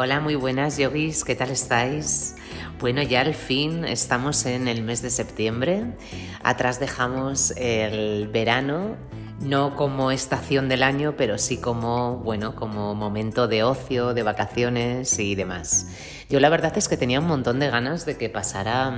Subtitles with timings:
[0.00, 2.36] Hola, muy buenas yogis, ¿qué tal estáis?
[2.78, 5.86] Bueno, ya al fin estamos en el mes de septiembre.
[6.44, 8.94] Atrás dejamos el verano,
[9.40, 15.18] no como estación del año, pero sí como, bueno, como momento de ocio, de vacaciones
[15.18, 15.88] y demás.
[16.30, 18.96] Yo la verdad es que tenía un montón de ganas de que pasara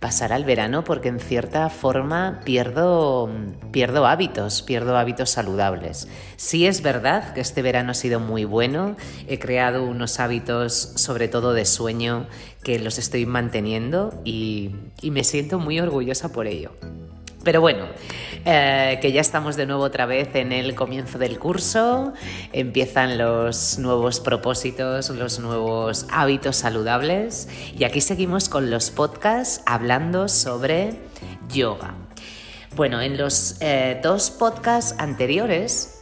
[0.00, 3.30] pasar al verano porque en cierta forma pierdo,
[3.72, 6.08] pierdo hábitos, pierdo hábitos saludables.
[6.36, 11.28] Sí es verdad que este verano ha sido muy bueno, he creado unos hábitos sobre
[11.28, 12.26] todo de sueño
[12.62, 16.72] que los estoy manteniendo y, y me siento muy orgullosa por ello.
[17.44, 17.86] Pero bueno,
[18.44, 22.12] eh, que ya estamos de nuevo otra vez en el comienzo del curso,
[22.52, 30.28] empiezan los nuevos propósitos, los nuevos hábitos saludables y aquí seguimos con los podcasts hablando
[30.28, 30.98] sobre
[31.48, 31.94] yoga.
[32.74, 36.00] Bueno, en los eh, dos podcasts anteriores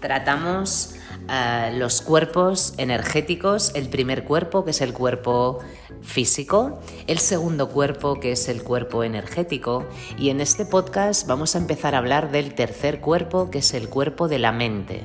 [0.00, 0.95] tratamos
[1.28, 5.58] eh, los cuerpos energéticos, el primer cuerpo que es el cuerpo
[6.02, 9.84] físico, el segundo cuerpo que es el cuerpo energético
[10.18, 13.88] y en este podcast vamos a empezar a hablar del tercer cuerpo que es el
[13.88, 15.04] cuerpo de la mente.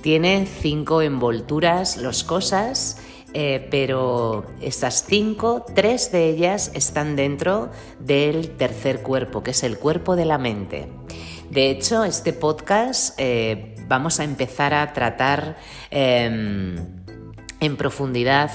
[0.00, 2.98] Tiene cinco envolturas los cosas,
[3.32, 9.78] eh, pero estas cinco, tres de ellas están dentro del tercer cuerpo, que es el
[9.78, 10.88] cuerpo de la mente.
[11.50, 15.56] De hecho, este podcast eh, vamos a empezar a tratar
[15.90, 16.76] em,
[17.60, 18.50] en profundidad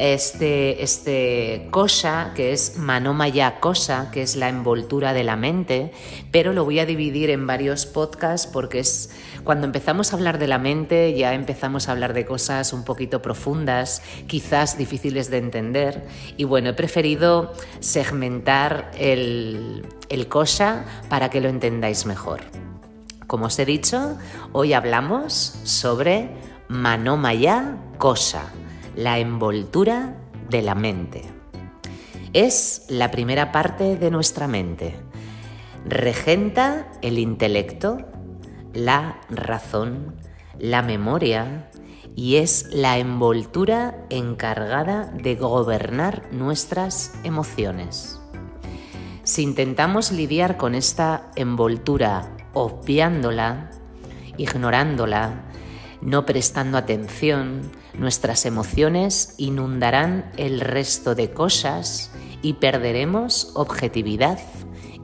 [0.00, 5.92] este, este kosha, que es manomaya kosha, que es la envoltura de la mente,
[6.30, 9.10] pero lo voy a dividir en varios podcasts porque es
[9.44, 13.20] cuando empezamos a hablar de la mente ya empezamos a hablar de cosas un poquito
[13.20, 16.02] profundas, quizás difíciles de entender,
[16.38, 22.40] y bueno, he preferido segmentar el, el kosha para que lo entendáis mejor.
[23.30, 24.18] Como os he dicho,
[24.50, 26.30] hoy hablamos sobre
[26.66, 28.42] manomaya kosha
[28.96, 30.16] la envoltura
[30.48, 31.22] de la mente.
[32.32, 34.96] Es la primera parte de nuestra mente.
[35.86, 37.98] Regenta el intelecto,
[38.74, 40.16] la razón,
[40.58, 41.70] la memoria
[42.16, 48.20] y es la envoltura encargada de gobernar nuestras emociones.
[49.22, 53.70] Si intentamos lidiar con esta envoltura obviándola,
[54.36, 55.44] ignorándola,
[56.00, 62.10] no prestando atención, nuestras emociones inundarán el resto de cosas
[62.42, 64.38] y perderemos objetividad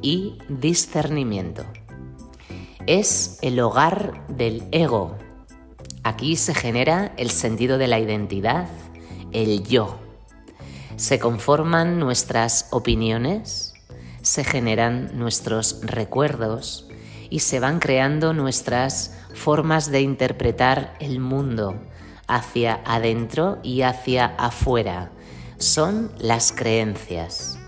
[0.01, 1.65] y discernimiento.
[2.87, 5.19] Es el hogar del ego.
[6.03, 8.69] Aquí se genera el sentido de la identidad,
[9.33, 9.99] el yo.
[10.97, 13.75] Se conforman nuestras opiniones,
[14.23, 16.89] se generan nuestros recuerdos
[17.31, 21.81] y se van creando nuestras formas de interpretar el mundo
[22.27, 25.11] hacia adentro y hacia afuera.
[25.59, 27.59] Son las creencias.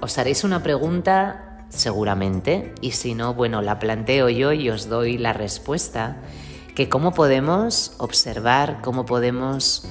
[0.00, 5.18] Os haréis una pregunta seguramente y si no, bueno, la planteo yo y os doy
[5.18, 6.16] la respuesta,
[6.74, 9.86] que cómo podemos observar, cómo podemos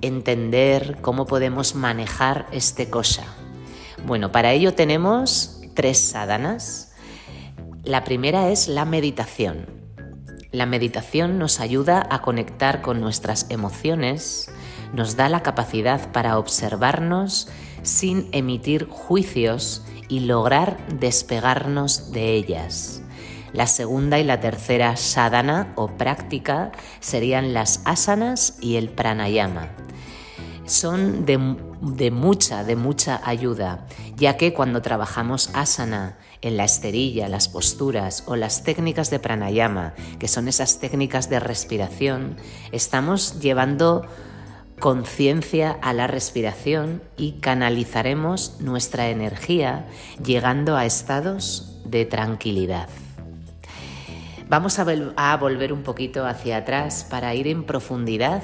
[0.00, 3.24] entender, cómo podemos manejar este cosa.
[4.06, 6.93] Bueno, para ello tenemos tres sádanas.
[7.84, 9.66] La primera es la meditación.
[10.52, 14.50] La meditación nos ayuda a conectar con nuestras emociones,
[14.94, 17.48] nos da la capacidad para observarnos
[17.82, 23.02] sin emitir juicios y lograr despegarnos de ellas.
[23.52, 29.68] La segunda y la tercera sadhana o práctica serían las asanas y el pranayama.
[30.64, 31.36] Son de,
[32.10, 33.84] mucha, de mucha ayuda,
[34.16, 39.94] ya que cuando trabajamos asana en la esterilla, las posturas o las técnicas de pranayama,
[40.18, 42.36] que son esas técnicas de respiración,
[42.70, 44.06] estamos llevando
[44.78, 49.86] conciencia a la respiración y canalizaremos nuestra energía
[50.22, 52.90] llegando a estados de tranquilidad.
[54.46, 58.42] Vamos a, volver un poquito hacia atrás para ir en profundidad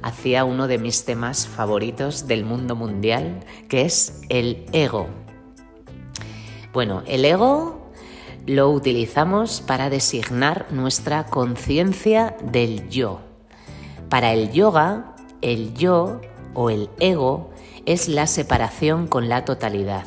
[0.00, 5.23] hacia uno de mis temas favoritos del mundo mundial, que es el ego.
[6.74, 7.92] Bueno, el ego
[8.46, 13.20] lo utilizamos para designar nuestra conciencia del yo.
[14.08, 16.20] Para el yoga, el yo
[16.52, 17.52] o el ego
[17.86, 20.04] es la separación con la totalidad.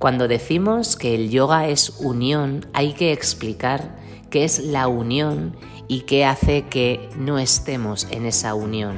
[0.00, 3.96] Cuando decimos que el yoga es unión, hay que explicar
[4.30, 8.96] qué es la unión y qué hace que no estemos en esa unión.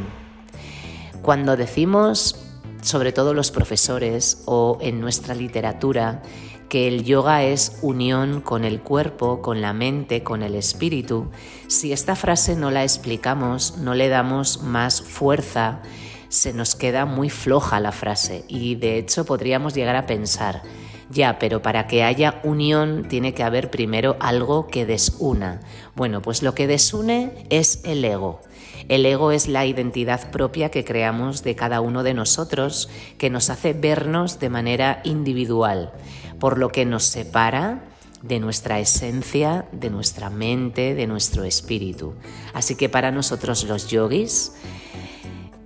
[1.20, 2.36] Cuando decimos,
[2.80, 6.22] sobre todo los profesores o en nuestra literatura,
[6.70, 11.28] que el yoga es unión con el cuerpo, con la mente, con el espíritu,
[11.66, 15.82] si esta frase no la explicamos, no le damos más fuerza,
[16.28, 20.62] se nos queda muy floja la frase y de hecho podríamos llegar a pensar,
[21.10, 25.60] ya, pero para que haya unión tiene que haber primero algo que desuna.
[25.96, 28.40] Bueno, pues lo que desune es el ego.
[28.88, 32.88] El ego es la identidad propia que creamos de cada uno de nosotros,
[33.18, 35.92] que nos hace vernos de manera individual,
[36.40, 37.84] por lo que nos separa
[38.22, 42.14] de nuestra esencia, de nuestra mente, de nuestro espíritu.
[42.52, 44.52] Así que para nosotros los yogis,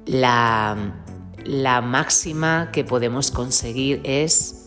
[0.05, 0.95] la,
[1.45, 4.67] la máxima que podemos conseguir es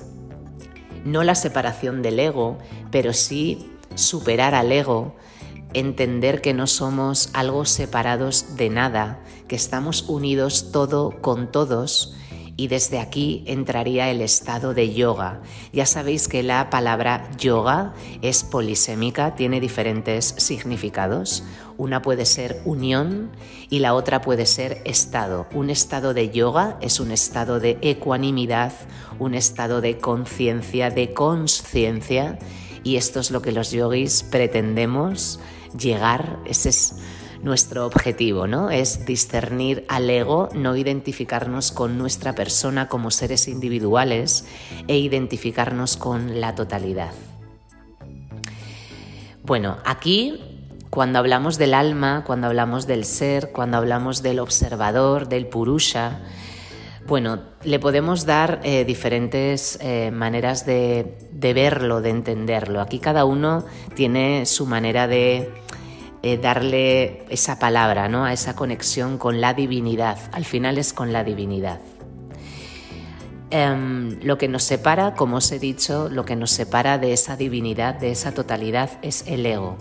[1.06, 2.58] no la separación del ego,
[2.92, 5.16] pero sí superar al ego,
[5.74, 12.16] entender que no somos algo separados de nada, que estamos unidos todo con todos
[12.58, 15.42] y desde aquí entraría el estado de yoga.
[15.72, 17.94] Ya sabéis que la palabra yoga
[18.24, 21.44] es polisémica, tiene diferentes significados.
[21.78, 23.30] Una puede ser unión
[23.70, 25.46] y la otra puede ser estado.
[25.54, 28.74] Un estado de yoga es un estado de ecuanimidad,
[29.20, 32.40] un estado de conciencia, de conciencia
[32.84, 35.40] y esto es lo que los yogis pretendemos
[35.78, 36.96] llegar, ese es
[37.42, 38.70] nuestro objetivo, ¿no?
[38.70, 44.46] Es discernir al ego, no identificarnos con nuestra persona como seres individuales
[44.88, 47.14] e identificarnos con la totalidad.
[49.44, 50.42] Bueno, aquí
[50.90, 56.22] cuando hablamos del alma, cuando hablamos del ser, cuando hablamos del observador, del purusha,
[57.08, 62.82] bueno, le podemos dar eh, diferentes eh, maneras de, de verlo, de entenderlo.
[62.82, 63.64] Aquí cada uno
[63.96, 65.50] tiene su manera de
[66.24, 68.26] eh, darle esa palabra, ¿no?
[68.26, 70.18] A esa conexión con la divinidad.
[70.32, 71.80] Al final es con la divinidad.
[73.50, 77.38] Em, lo que nos separa, como os he dicho, lo que nos separa de esa
[77.38, 79.78] divinidad, de esa totalidad, es el ego.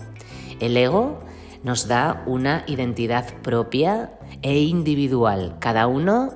[0.59, 1.19] El ego
[1.63, 6.33] nos da una identidad propia e individual, cada uno,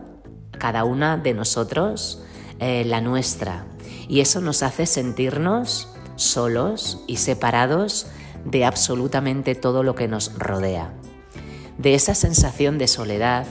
[0.57, 2.24] cada una de nosotros,
[2.59, 3.65] eh, la nuestra.
[4.09, 5.88] Y eso nos hace sentirnos
[6.18, 8.07] solos y separados
[8.46, 10.94] de absolutamente todo lo que nos rodea.
[11.78, 13.48] De esa sensación de soledad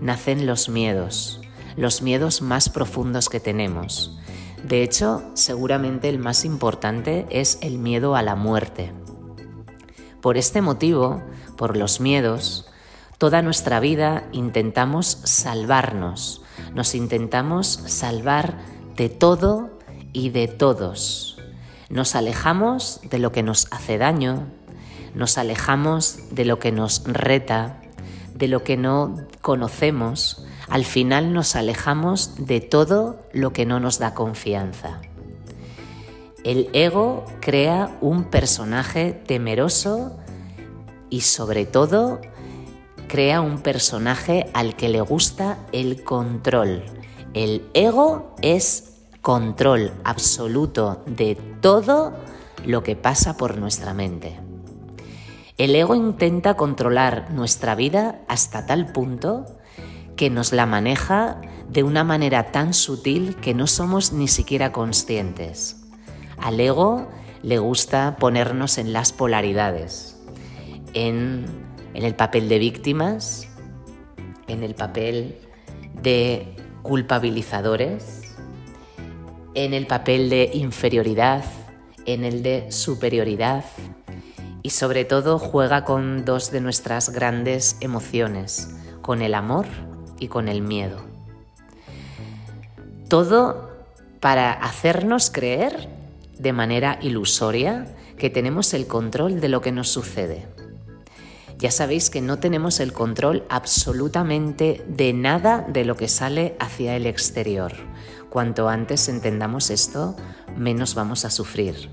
[0.00, 1.40] nacen los miedos,
[1.76, 4.18] los miedos más profundos que tenemos.
[4.62, 8.92] De hecho, seguramente el más importante es el miedo a la muerte.
[10.22, 11.22] Por este motivo,
[11.56, 12.66] por los miedos,
[13.18, 16.42] toda nuestra vida intentamos salvarnos,
[16.74, 18.58] nos intentamos salvar
[18.96, 19.78] de todo
[20.14, 21.33] y de todos.
[21.88, 24.46] Nos alejamos de lo que nos hace daño,
[25.14, 27.80] nos alejamos de lo que nos reta,
[28.34, 33.98] de lo que no conocemos, al final nos alejamos de todo lo que no nos
[33.98, 35.00] da confianza.
[36.42, 40.18] El ego crea un personaje temeroso
[41.10, 42.20] y sobre todo
[43.08, 46.84] crea un personaje al que le gusta el control.
[47.34, 48.93] El ego es
[49.24, 52.12] control absoluto de todo
[52.66, 54.38] lo que pasa por nuestra mente.
[55.56, 59.46] El ego intenta controlar nuestra vida hasta tal punto
[60.14, 61.40] que nos la maneja
[61.70, 65.82] de una manera tan sutil que no somos ni siquiera conscientes.
[66.36, 67.08] Al ego
[67.42, 70.22] le gusta ponernos en las polaridades,
[70.92, 71.46] en,
[71.94, 73.48] en el papel de víctimas,
[74.48, 75.38] en el papel
[76.02, 78.33] de culpabilizadores,
[79.54, 81.44] en el papel de inferioridad,
[82.06, 83.64] en el de superioridad
[84.62, 89.66] y sobre todo juega con dos de nuestras grandes emociones, con el amor
[90.18, 91.04] y con el miedo.
[93.08, 93.70] Todo
[94.20, 95.88] para hacernos creer
[96.38, 100.46] de manera ilusoria que tenemos el control de lo que nos sucede.
[101.58, 106.96] Ya sabéis que no tenemos el control absolutamente de nada de lo que sale hacia
[106.96, 107.72] el exterior.
[108.34, 110.16] Cuanto antes entendamos esto,
[110.56, 111.88] menos vamos a sufrir.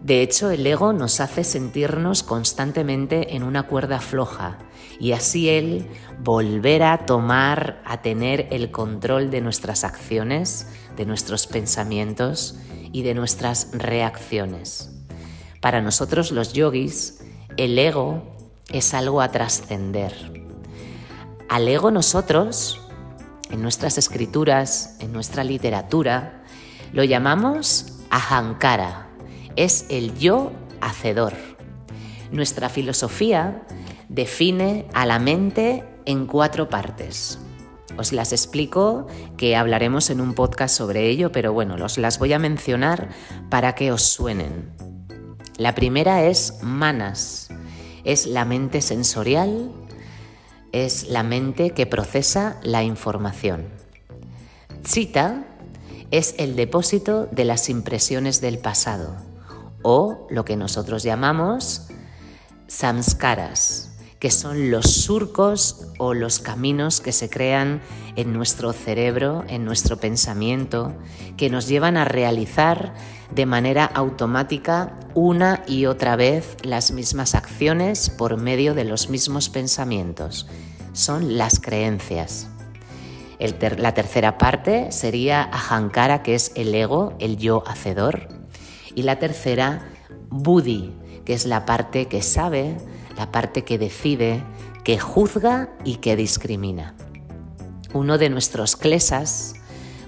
[0.00, 4.56] De hecho, el ego nos hace sentirnos constantemente en una cuerda floja
[5.00, 5.88] y así él
[6.22, 12.60] volverá a tomar, a tener el control de nuestras acciones, de nuestros pensamientos
[12.92, 14.92] y de nuestras reacciones.
[15.60, 17.18] Para nosotros los yogis,
[17.56, 18.22] el ego
[18.70, 20.14] es algo a trascender.
[21.48, 22.85] Al ego nosotros
[23.50, 26.42] en nuestras escrituras, en nuestra literatura,
[26.92, 29.08] lo llamamos ahankara,
[29.56, 31.34] es el yo hacedor.
[32.30, 33.62] Nuestra filosofía
[34.08, 37.38] define a la mente en cuatro partes.
[37.98, 42.32] Os las explico, que hablaremos en un podcast sobre ello, pero bueno, los las voy
[42.32, 43.08] a mencionar
[43.48, 44.70] para que os suenen.
[45.56, 47.48] La primera es manas.
[48.04, 49.72] Es la mente sensorial,
[50.84, 53.64] es la mente que procesa la información.
[54.82, 55.44] Chita
[56.10, 59.16] es el depósito de las impresiones del pasado
[59.82, 61.88] o lo que nosotros llamamos
[62.66, 67.80] samskaras, que son los surcos o los caminos que se crean
[68.16, 70.94] en nuestro cerebro, en nuestro pensamiento,
[71.36, 72.94] que nos llevan a realizar
[73.34, 79.48] de manera automática una y otra vez las mismas acciones por medio de los mismos
[79.48, 80.48] pensamientos.
[80.96, 82.48] Son las creencias.
[83.38, 88.28] la tercera parte sería ahankara, que es el ego, el yo hacedor.
[88.94, 89.90] Y la tercera,
[90.30, 90.94] buddhi,
[91.26, 92.78] que es la parte que sabe,
[93.14, 94.42] la parte que decide,
[94.84, 96.94] que juzga y que discrimina.
[97.92, 99.52] Uno de nuestros klesas,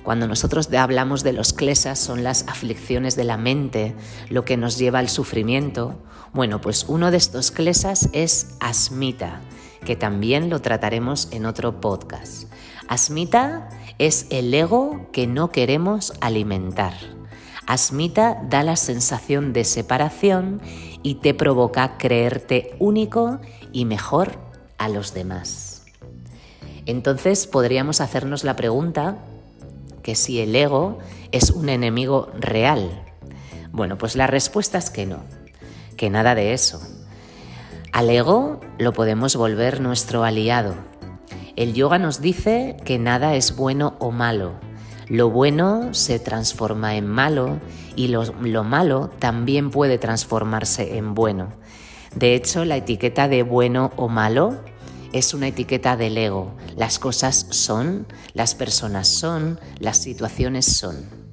[0.03, 3.95] cuando nosotros hablamos de los klesas, son las aflicciones de la mente,
[4.31, 6.03] lo que nos lleva al sufrimiento.
[6.33, 9.43] Bueno, pues uno de estos klesas es asmita,
[9.85, 12.53] que también lo trataremos en otro podcast.
[12.89, 13.69] Asmita
[13.99, 16.95] es el ego que no queremos alimentar.
[17.67, 20.63] Asmita da la sensación de separación
[21.03, 23.41] y te provoca creerte único
[23.73, 24.39] y mejor
[24.79, 25.85] a los demás.
[26.87, 29.19] Entonces podríamos hacernos la pregunta
[30.03, 30.99] que si el ego
[31.33, 33.05] es un enemigo real.
[33.73, 35.19] Bueno, pues la respuesta es que no,
[35.99, 36.81] que nada de eso.
[37.99, 40.77] Al ego lo podemos volver nuestro aliado.
[41.57, 44.53] El yoga nos dice que nada es bueno o malo,
[45.09, 47.59] lo bueno se transforma en malo
[47.97, 51.49] y lo, malo también puede transformarse en bueno.
[52.15, 54.61] De hecho, la etiqueta de bueno o malo
[55.13, 56.55] es una etiqueta del ego.
[56.77, 61.28] Las cosas son, las personas son, las situaciones son.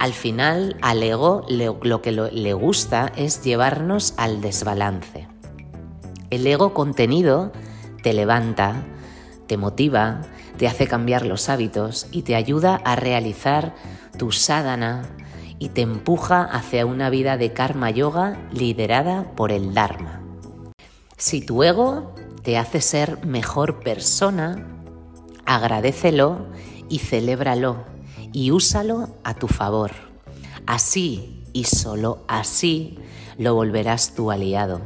[0.00, 5.28] Al final, al ego lo que le gusta es llevarnos al desbalance.
[6.30, 7.52] El ego contenido
[8.02, 8.82] te levanta,
[9.46, 10.22] te motiva,
[10.56, 13.74] te hace cambiar los hábitos y te ayuda a realizar
[14.16, 15.02] tu sadhana
[15.58, 20.22] y te empuja hacia una vida de karma yoga liderada por el Dharma.
[21.18, 24.66] Si tu ego te hace ser mejor persona,
[25.44, 26.46] agradecelo
[26.88, 27.99] y celébralo
[28.32, 29.92] y úsalo a tu favor.
[30.66, 32.98] Así y solo así
[33.38, 34.80] lo volverás tu aliado.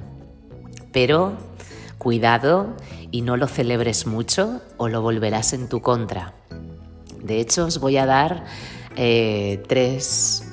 [0.92, 1.36] Pero
[1.98, 2.76] cuidado
[3.10, 6.34] y no lo celebres mucho o lo volverás en tu contra.
[7.22, 8.44] De hecho, os voy a dar
[8.96, 10.52] eh, tres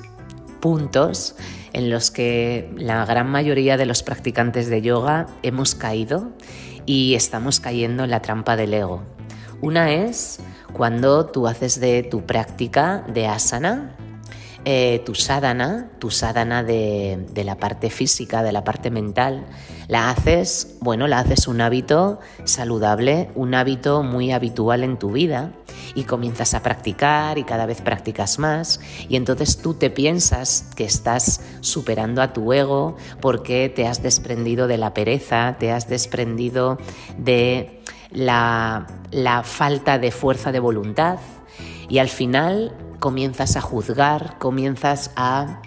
[0.60, 1.36] puntos
[1.72, 6.30] en los que la gran mayoría de los practicantes de yoga hemos caído
[6.86, 9.02] y estamos cayendo en la trampa del ego.
[9.60, 10.40] Una es
[10.72, 13.96] cuando tú haces de tu práctica de asana
[14.64, 19.44] eh, tu sadhana, tu sadhana de, de, la parte física, de la parte mental,
[19.88, 25.50] la haces, bueno, la haces un hábito saludable, un hábito muy habitual en tu vida
[25.96, 30.84] y comienzas a practicar y cada vez practicas más y entonces tú te piensas que
[30.84, 36.78] estás superando a tu ego porque te has desprendido de la pereza, te has desprendido
[37.18, 38.86] de la,
[39.44, 41.18] falta de fuerza de voluntad
[41.88, 45.62] y al final comienzas a juzgar, comienzas a,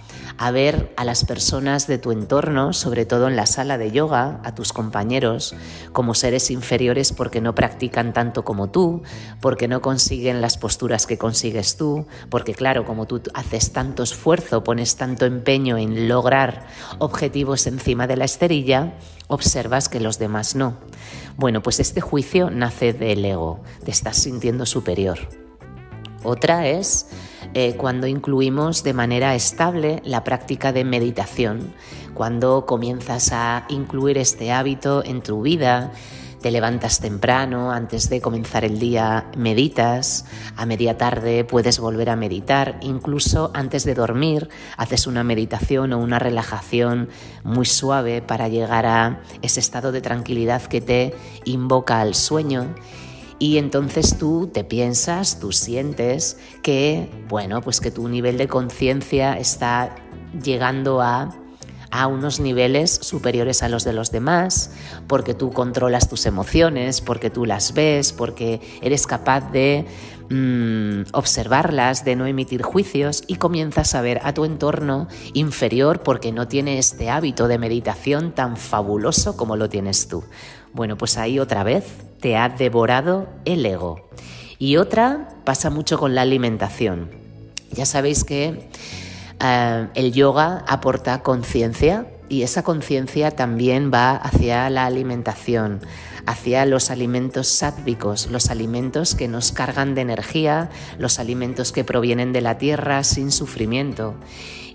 [0.51, 4.53] ver a las personas de tu entorno, sobre todo en la sala de yoga, a
[4.53, 5.55] tus compañeros,
[5.91, 9.03] como seres inferiores porque no practican tanto como tú,
[9.41, 14.63] porque no consiguen las posturas que consigues tú, porque claro, como tú haces tanto esfuerzo,
[14.63, 16.67] pones tanto empeño en lograr
[16.99, 18.93] objetivos encima de la esterilla,
[19.27, 20.77] observas que los demás no.
[21.37, 25.44] Bueno, pues este juicio nace del ego, te estás sintiendo superior.
[26.25, 27.07] Otra es
[27.53, 31.73] eh, cuando incluimos de manera estable la práctica de meditación,
[32.15, 35.91] cuando comienzas a incluir este hábito en tu vida,
[36.41, 42.15] te levantas temprano, antes de comenzar el día meditas, a media tarde puedes volver a
[42.15, 47.09] meditar, incluso antes de dormir haces una meditación o una relajación
[47.43, 51.15] muy suave para llegar a ese estado de tranquilidad que te
[51.45, 52.75] invoca al sueño
[53.37, 59.37] y entonces tú te piensas, tú sientes que, bueno, pues que tu nivel de conciencia
[59.37, 59.95] está
[60.41, 61.35] llegando a,
[61.91, 64.71] a unos niveles superiores a los de los demás,
[65.07, 69.85] porque tú controlas tus emociones, porque tú las ves, porque eres capaz de
[70.29, 76.31] mm, observarlas, de no emitir juicios y comienzas a ver a tu entorno inferior porque
[76.31, 80.23] no tiene este hábito de meditación tan fabuloso como lo tienes tú.
[80.71, 84.09] Bueno, pues ahí otra vez te ha devorado el ego.
[84.57, 87.09] Y otra pasa mucho con la alimentación.
[87.71, 88.69] Ya sabéis que
[89.41, 95.81] eh, el yoga aporta conciencia y esa conciencia también va hacia la alimentación,
[96.25, 102.33] hacia los alimentos sáttvicos, los alimentos que nos cargan de energía, los alimentos que provienen
[102.33, 104.15] de la tierra sin sufrimiento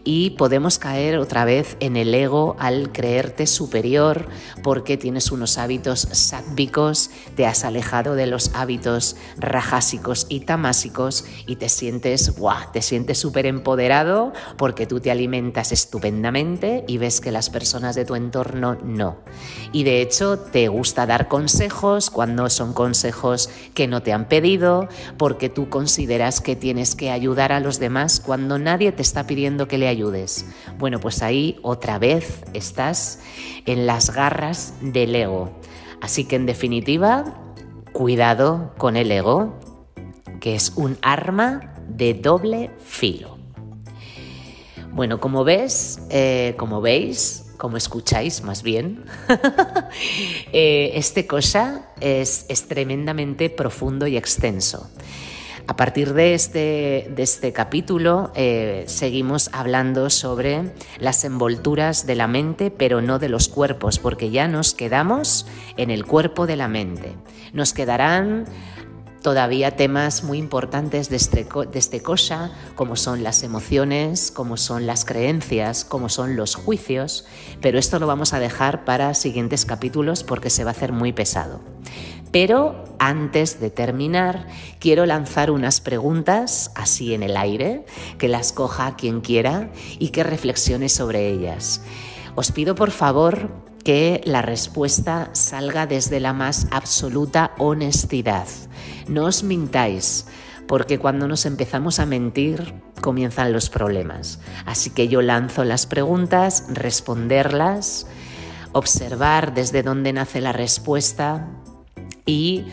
[0.04, 4.26] y podemos caer otra vez en el ego al creerte superior
[4.62, 11.56] porque tienes unos hábitos sádvicos, te has alejado de los hábitos rajásicos y tamásicos y
[11.56, 17.32] te sientes, ¡guau!, te sientes súper empoderado porque tú te alimentas estupendamente y ves que
[17.32, 19.18] las personas de tu entorno no.
[19.72, 24.88] Y de hecho te gusta dar consejos cuando son consejos que no te han pedido
[25.16, 29.68] porque tú consideras que tienes que ayudar a los demás cuando nadie te está pidiendo
[29.68, 30.46] que le ayudes.
[30.78, 33.20] Bueno, pues ahí otra vez estás
[33.66, 35.50] en las garras del ego.
[36.00, 37.54] Así que en definitiva,
[37.92, 39.58] cuidado con el ego,
[40.40, 43.38] que es un arma de doble filo.
[44.92, 49.04] Bueno, como ves, eh, como veis, como escucháis más bien,
[50.52, 54.90] eh, este cosa es, es tremendamente profundo y extenso.
[55.70, 62.26] A partir de este, de este capítulo eh, seguimos hablando sobre las envolturas de la
[62.26, 65.46] mente, pero no de los cuerpos, porque ya nos quedamos
[65.76, 67.14] en el cuerpo de la mente.
[67.52, 68.46] Nos quedarán
[69.22, 74.88] todavía temas muy importantes de este, de este cosa, como son las emociones, como son
[74.88, 77.26] las creencias, como son los juicios,
[77.60, 81.12] pero esto lo vamos a dejar para siguientes capítulos porque se va a hacer muy
[81.12, 81.60] pesado.
[82.30, 84.46] Pero antes de terminar,
[84.78, 87.84] quiero lanzar unas preguntas así en el aire,
[88.18, 91.82] que las coja quien quiera y que reflexione sobre ellas.
[92.36, 93.50] Os pido por favor
[93.84, 98.46] que la respuesta salga desde la más absoluta honestidad.
[99.08, 100.26] No os mintáis,
[100.68, 104.38] porque cuando nos empezamos a mentir comienzan los problemas.
[104.66, 108.06] Así que yo lanzo las preguntas, responderlas,
[108.72, 111.48] observar desde dónde nace la respuesta,
[112.30, 112.64] y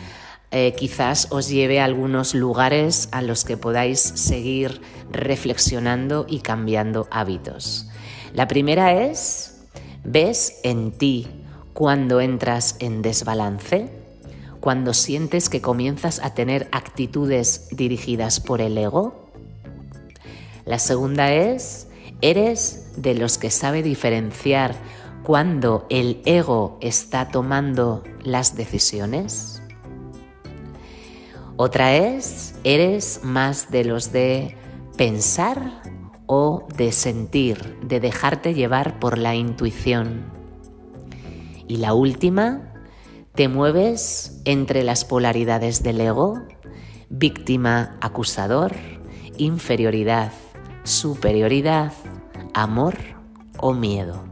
[0.52, 7.08] eh, quizás os lleve a algunos lugares a los que podáis seguir reflexionando y cambiando
[7.10, 7.88] hábitos.
[8.32, 9.64] La primera es,
[10.04, 11.26] ¿ves en ti
[11.74, 13.90] cuando entras en desbalance?
[14.60, 19.28] Cuando sientes que comienzas a tener actitudes dirigidas por el ego?
[20.64, 21.88] La segunda es,
[22.20, 24.76] ¿eres de los que sabe diferenciar
[25.28, 29.62] cuando el ego está tomando las decisiones?
[31.58, 34.56] Otra es, ¿eres más de los de
[34.96, 35.82] pensar
[36.24, 40.32] o de sentir, de dejarte llevar por la intuición?
[41.66, 42.72] Y la última,
[43.34, 46.40] ¿te mueves entre las polaridades del ego?
[47.10, 48.72] Víctima, acusador,
[49.36, 50.32] inferioridad,
[50.84, 51.92] superioridad,
[52.54, 52.96] amor
[53.58, 54.27] o miedo.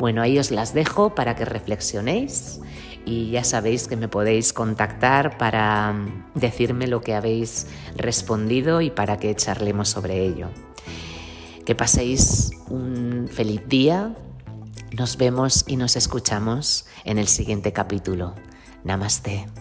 [0.00, 2.60] Bueno, ahí os las dejo para que reflexionéis
[3.04, 8.90] y ya sabéis que me podéis contactar para mm, decirme lo que habéis respondido y
[8.90, 10.48] para que charlemos sobre ello.
[11.66, 14.16] Que paséis un feliz día.
[14.96, 18.34] Nos vemos y nos escuchamos en el siguiente capítulo.
[18.84, 19.59] Namaste.